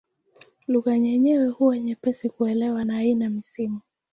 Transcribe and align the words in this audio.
Lugha 0.67 0.95
yenyewe 0.95 1.47
huwa 1.47 1.79
nyepesi 1.79 2.29
kuelewa 2.29 2.85
na 2.85 2.93
haina 2.93 3.29
misimu. 3.29 3.79